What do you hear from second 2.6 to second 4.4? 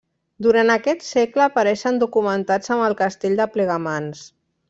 amb el castell de Plegamans.